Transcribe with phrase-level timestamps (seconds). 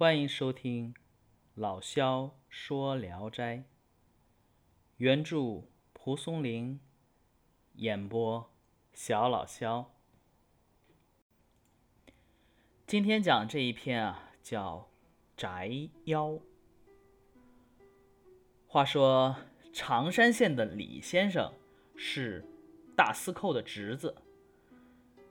[0.00, 0.94] 欢迎收听
[1.54, 3.56] 老萧说《聊斋》，
[4.96, 6.80] 原著蒲松龄，
[7.74, 8.50] 演播
[8.94, 9.92] 小老萧。
[12.86, 14.88] 今天讲这一篇啊，叫
[15.38, 16.28] 《宅妖》。
[18.66, 19.36] 话说
[19.70, 21.52] 常山县的李先生
[21.94, 22.42] 是
[22.96, 24.16] 大司寇的侄子，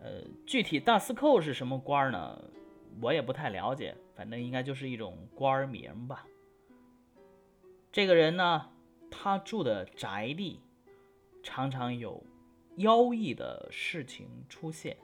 [0.00, 2.44] 呃，具体大司寇是什么官呢？
[3.00, 6.26] 我也不太了解，反正应该就是一种官名吧。
[7.92, 8.70] 这个人呢，
[9.10, 10.60] 他住的宅地
[11.42, 12.22] 常常有
[12.76, 14.96] 妖异的事情出现。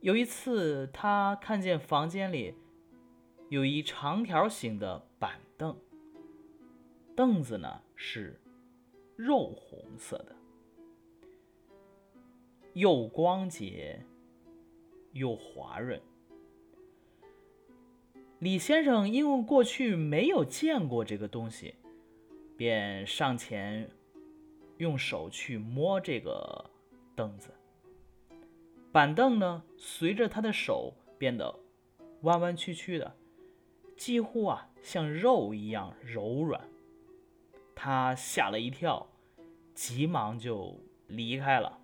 [0.00, 2.54] 有一次，他看见房间里
[3.50, 5.76] 有一长条形的板凳，
[7.14, 8.40] 凳子呢是
[9.14, 10.34] 肉红色的，
[12.72, 14.02] 又光洁
[15.12, 16.00] 又滑润。
[18.40, 21.74] 李先生因为过去没有见过这个东西，
[22.56, 23.90] 便上前
[24.78, 26.70] 用手去摸这个
[27.14, 27.50] 凳子。
[28.90, 31.54] 板凳呢，随着他的手变得
[32.22, 33.14] 弯弯曲曲的，
[33.94, 36.66] 几乎啊像肉一样柔软。
[37.74, 39.06] 他吓了一跳，
[39.74, 41.78] 急忙就离开了。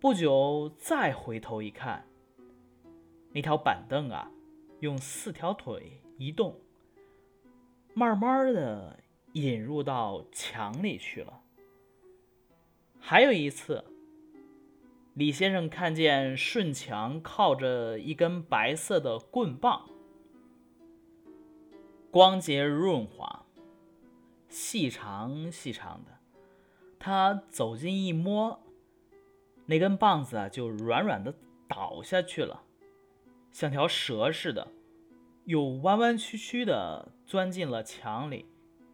[0.00, 2.08] 不久再回头一看，
[3.32, 4.32] 那条板凳啊。
[4.80, 6.60] 用四条腿移动，
[7.94, 9.00] 慢慢的
[9.32, 11.42] 引入到墙里去了。
[13.00, 13.84] 还有一次，
[15.14, 19.88] 李先生看见顺墙靠着一根白色的棍棒，
[22.10, 23.46] 光洁润滑，
[24.48, 26.18] 细长细长的。
[27.00, 28.60] 他走近一摸，
[29.66, 31.34] 那根棒子啊，就软软的
[31.68, 32.62] 倒下去了。
[33.58, 34.68] 像条蛇似的，
[35.44, 38.46] 又弯弯曲曲的钻进了墙里，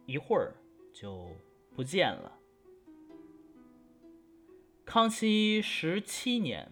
[0.07, 0.55] 一会儿
[0.91, 1.29] 就
[1.75, 2.39] 不见了。
[4.83, 6.71] 康熙十七年，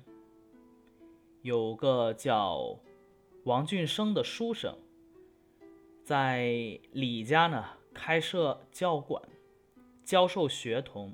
[1.44, 2.80] 有个叫
[3.44, 4.76] 王俊生的书生，
[6.04, 9.22] 在李家呢开设教馆，
[10.04, 11.14] 教授学童。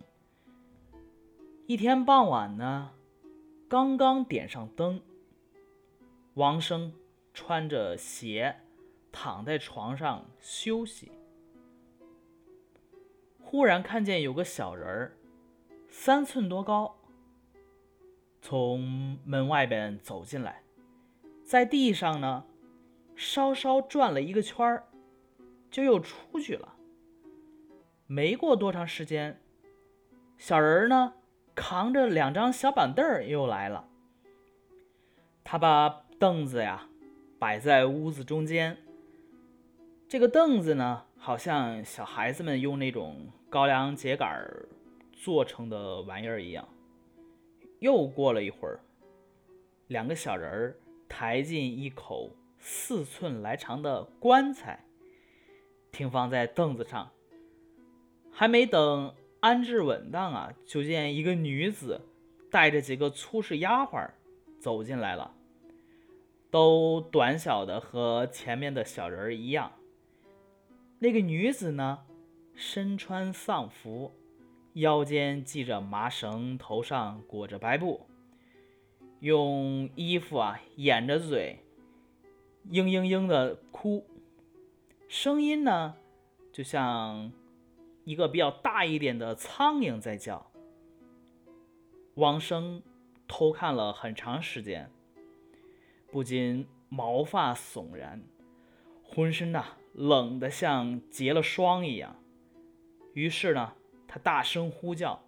[1.67, 2.91] 一天傍晚呢，
[3.67, 5.01] 刚刚点上灯。
[6.39, 6.93] 王生
[7.33, 8.61] 穿着鞋
[9.11, 11.11] 躺在床上休息，
[13.41, 15.17] 忽然看见有个小人儿，
[15.89, 16.95] 三寸多高，
[18.41, 20.63] 从门外边走进来，
[21.43, 22.45] 在地上呢
[23.17, 24.87] 稍稍转了一个圈儿，
[25.69, 26.73] 就又出去了。
[28.07, 29.41] 没过多长时间，
[30.37, 31.15] 小人儿呢
[31.53, 33.89] 扛着两张小板凳儿又来了，
[35.43, 36.05] 他把。
[36.19, 36.85] 凳子呀，
[37.39, 38.77] 摆在屋子中间。
[40.09, 44.27] 这个凳子呢，好像小孩子们用那种高粱秸秆
[45.13, 46.67] 做成的玩意儿一样。
[47.79, 48.81] 又过了一会儿，
[49.87, 50.75] 两个小人儿
[51.07, 54.83] 抬进一口四寸来长的棺材，
[55.89, 57.09] 停放在凳子上。
[58.29, 62.01] 还没等安置稳当啊，就见一个女子
[62.51, 64.05] 带着几个粗使丫鬟
[64.59, 65.33] 走进来了。
[66.51, 69.71] 都短小的和前面的小人儿一样。
[70.99, 71.99] 那个女子呢，
[72.55, 74.13] 身穿丧服，
[74.73, 78.07] 腰间系着麻绳，头上裹着白布，
[79.19, 81.59] 用衣服啊掩着嘴，
[82.69, 84.05] 嘤嘤嘤的哭，
[85.07, 85.95] 声音呢
[86.51, 87.31] 就像
[88.03, 90.51] 一个比较大一点的苍蝇在叫。
[92.15, 92.81] 王生
[93.27, 94.91] 偷看了很长时间。
[96.11, 98.23] 不禁毛发悚然，
[99.03, 102.15] 浑身呐冷得像结了霜一样。
[103.13, 103.73] 于是呢，
[104.07, 105.23] 他大声呼叫，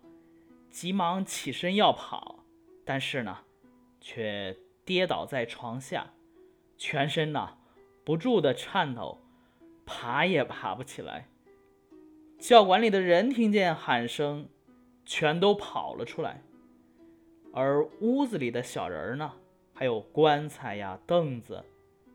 [0.69, 2.43] 急忙起身要跑，
[2.83, 3.39] 但是呢，
[3.99, 6.13] 却跌倒在床下，
[6.77, 7.57] 全身呐
[8.03, 9.19] 不住的颤抖，
[9.85, 11.27] 爬也爬不起来。
[12.39, 14.49] 教馆里的人听见喊声，
[15.05, 16.41] 全都跑了出来，
[17.53, 19.33] 而屋子里的小人呢？
[19.81, 21.65] 还有棺材呀、凳子，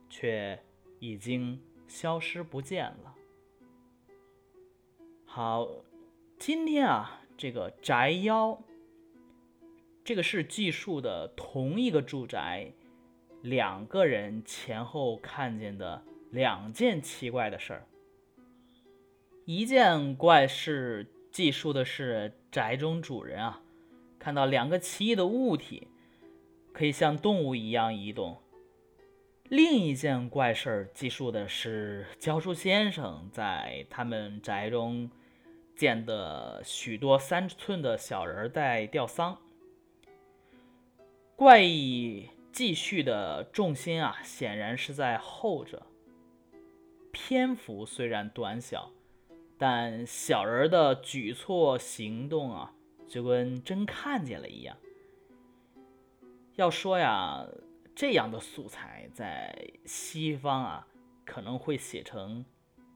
[0.08, 0.56] 却
[1.00, 3.12] 已经消失不见了。
[5.24, 5.68] 好，
[6.38, 8.56] 今天啊，这个宅妖，
[10.04, 12.70] 这个是记述的同一个住宅，
[13.42, 17.84] 两个人前后看见的两件奇怪的事儿。
[19.44, 23.60] 一件怪事记述的是宅中主人啊，
[24.20, 25.88] 看到两个奇异的物体。
[26.76, 28.36] 可以像动物一样移动，
[29.44, 35.10] 另一件怪事儿，记述的是教书先生在他们宅中
[35.74, 39.38] 见的许多三寸的小人在吊丧。
[41.34, 45.86] 怪异记叙的重心啊，显然是在后者。
[47.10, 48.90] 篇幅虽然短小，
[49.56, 52.74] 但小人的举措行动啊，
[53.08, 54.76] 就跟真看见了一样。
[56.56, 57.46] 要说呀。
[57.98, 60.86] 这样的素材在西方啊，
[61.24, 62.44] 可能会写成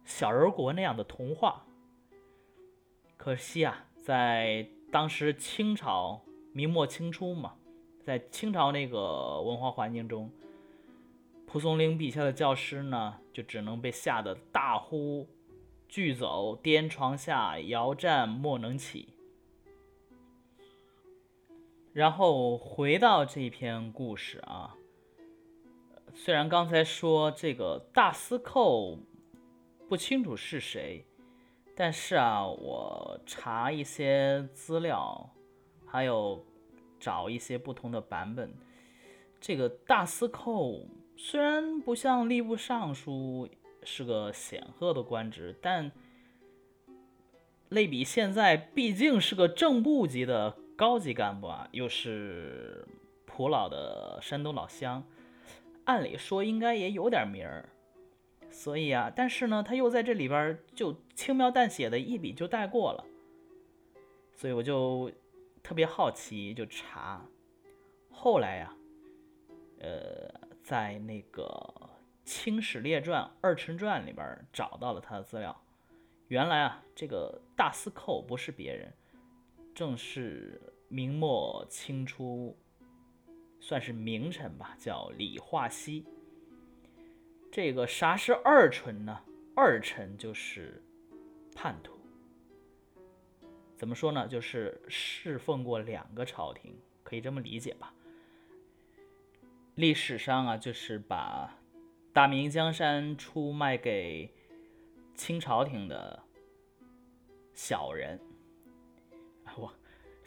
[0.05, 1.65] 小人国那样的童话。
[3.17, 6.21] 可惜啊，在当时清朝
[6.53, 7.55] 明末清初嘛，
[8.05, 10.31] 在清朝那个文化环境中，
[11.47, 15.27] 蒲松龄笔下的教师呢，就只能被吓得大呼
[15.89, 19.15] 巨走，颠床下，摇战莫能起。
[21.93, 24.77] 然后回到这篇故事啊。
[26.15, 28.99] 虽然刚才说这个大司寇
[29.89, 31.05] 不清楚是谁，
[31.75, 35.31] 但是啊，我查一些资料，
[35.87, 36.45] 还有
[36.99, 38.53] 找一些不同的版本，
[39.41, 40.85] 这个大司寇
[41.17, 43.49] 虽然不像吏部尚书
[43.83, 45.91] 是个显赫的官职，但
[47.69, 52.89] 类比现在，毕竟是个正部级的高级干部啊，又是
[53.27, 55.05] 普老的山东老乡。
[55.85, 57.69] 按理说应该也有点名儿，
[58.51, 63.05] 所以啊，但是呢，他又在这里边就轻描淡写的一笔就带过了，
[64.33, 65.13] 所以我就
[65.63, 67.27] 特别好奇，就查。
[68.11, 68.75] 后来呀，
[69.81, 71.45] 呃，在那个
[72.25, 75.55] 《清史列传》《二陈传》里边找到了他的资料。
[76.29, 78.91] 原来啊，这个大司寇不是别人，
[79.75, 82.57] 正是明末清初。
[83.63, 86.03] 算是名臣吧，叫李化熙。
[87.53, 89.21] 这个啥是二臣呢？
[89.55, 90.83] 二臣就是
[91.55, 92.01] 叛徒。
[93.77, 94.27] 怎么说呢？
[94.27, 97.93] 就是侍奉过两个朝廷，可以这么理解吧。
[99.75, 101.55] 历史上啊，就是把
[102.15, 104.33] 大明江山出卖给
[105.15, 106.23] 清朝廷的
[107.53, 108.19] 小人。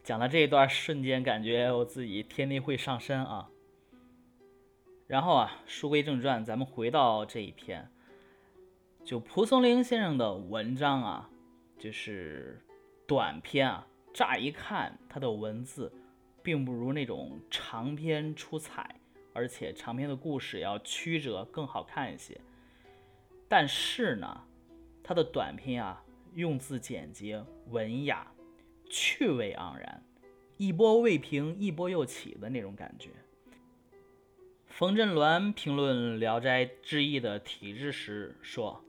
[0.03, 3.49] 讲到这一段，瞬间感觉我自己天地会上身啊。
[5.07, 7.89] 然后啊，书归正传，咱们回到这一篇，
[9.05, 11.29] 就蒲松龄先生的文章啊，
[11.79, 12.61] 就是
[13.07, 13.87] 短篇啊。
[14.13, 15.91] 乍一看，他的文字
[16.43, 18.95] 并不如那种长篇出彩，
[19.33, 22.39] 而且长篇的故事要曲折更好看一些。
[23.47, 24.43] 但是呢，
[25.01, 26.03] 他的短篇啊，
[26.33, 28.27] 用字简洁，文雅。
[28.95, 30.03] 趣味盎然，
[30.57, 33.09] 一波未平一波又起的那种感觉。
[34.67, 38.85] 冯振鸾评论《聊斋志异》的体制时说：“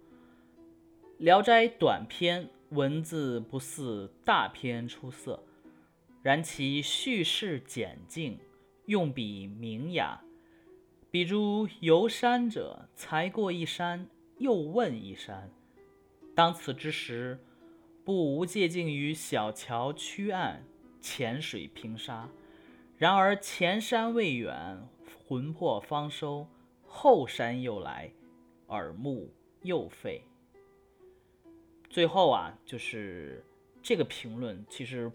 [1.25, 5.43] 《聊斋》短篇文字不似大篇出色，
[6.23, 8.39] 然其叙事简净，
[8.85, 10.21] 用笔明雅。
[11.11, 15.51] 比如游山者，才过一山，又问一山。
[16.35, 17.39] 当此之时。”
[18.05, 20.63] 不无借镜于小桥曲岸、
[21.01, 22.29] 浅水平沙。
[22.99, 24.87] 然而前山未远，
[25.27, 26.47] 魂魄方收；
[26.87, 28.13] 后山又来，
[28.69, 30.23] 耳目又废。
[31.89, 33.43] 最后啊，就是
[33.83, 35.11] 这个评论，其实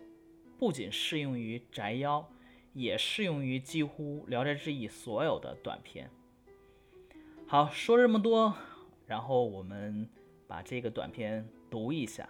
[0.58, 2.28] 不仅适用于宅妖，
[2.74, 6.10] 也适用于几乎《聊斋志异》所有的短篇。
[7.46, 8.56] 好，说这么多，
[9.06, 10.10] 然后我们
[10.48, 12.28] 把这个短篇读一下。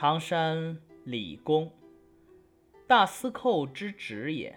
[0.00, 1.72] 常山李公，
[2.86, 4.56] 大司寇之职也。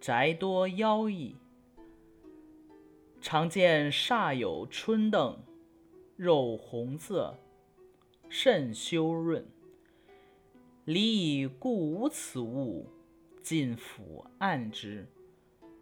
[0.00, 1.36] 宅多妖异，
[3.20, 5.38] 常见煞有春凳，
[6.16, 7.38] 肉红色，
[8.30, 9.46] 甚修润。
[10.86, 12.86] 离以故无此物，
[13.42, 15.06] 尽抚按之，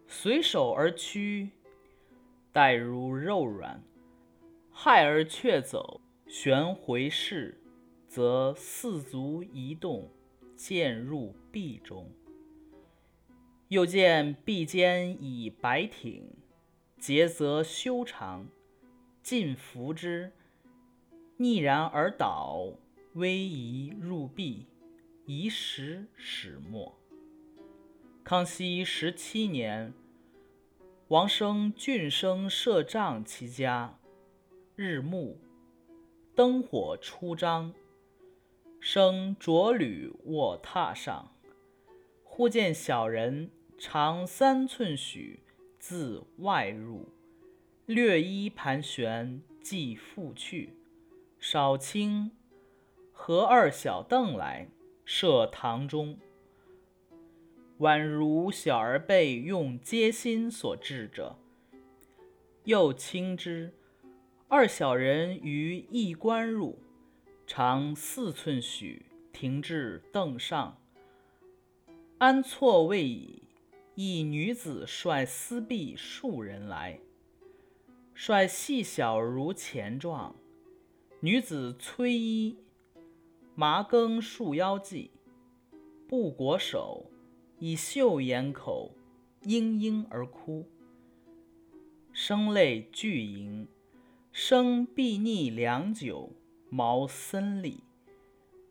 [0.09, 1.50] 随手而趋，
[2.53, 3.81] 待如肉软，
[4.73, 7.58] 害而却走，旋回视。
[8.09, 10.11] 则四足移动，
[10.57, 12.11] 渐入壁中。
[13.69, 16.27] 又见壁间以白挺，
[16.99, 18.49] 节则修长，
[19.23, 20.33] 尽扶之，
[21.37, 22.73] 逆然而倒，
[23.12, 24.65] 微移入壁，
[25.27, 26.95] 移时始没。
[28.25, 29.93] 康熙十七年，
[31.09, 33.99] 王生郡生设帐其家，
[34.77, 35.37] 日暮，
[36.35, 37.75] 灯火初张。
[38.81, 41.33] 生着履卧榻上，
[42.25, 45.43] 忽见小人长三寸许，
[45.79, 47.09] 自外入。
[47.87, 50.75] 略衣盘旋，即复去。
[51.39, 52.31] 少卿
[53.13, 54.69] 和二小凳来，
[55.05, 56.19] 设堂中。
[57.79, 61.39] 宛如小儿被用阶心所制者。
[62.65, 63.73] 又轻之，
[64.49, 66.79] 二小人于一关入，
[67.50, 70.76] 长四寸许，停至凳上。
[72.19, 73.43] 安错位矣，
[73.95, 77.00] 一女子率丝婢数人来。
[78.14, 80.37] 率细小如钱状，
[81.21, 82.59] 女子崔衣，
[83.55, 85.09] 麻更束腰髻，
[86.07, 87.11] 不裹手，
[87.59, 88.95] 以袖掩口，
[89.45, 90.69] 嘤嘤而哭，
[92.12, 93.67] 声泪俱盈，
[94.33, 96.31] 声必逆良久，
[96.71, 97.83] 毛森厉，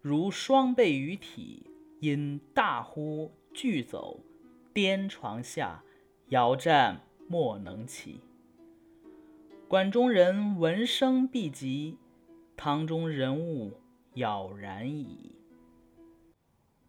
[0.01, 4.19] 如双倍于体，因大呼俱走，
[4.73, 5.83] 颠床下，
[6.29, 8.21] 摇战莫能起。
[9.67, 11.97] 馆中人闻声毕急，
[12.55, 13.79] 堂中人物
[14.13, 15.35] 杳然矣。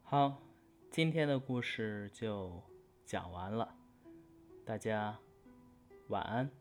[0.02, 0.42] 好，
[0.90, 2.62] 今天的故事就
[3.04, 3.74] 讲完了，
[4.64, 5.18] 大家
[6.08, 6.57] 晚安。